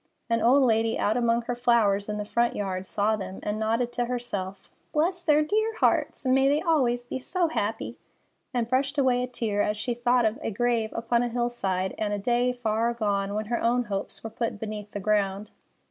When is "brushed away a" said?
8.67-9.27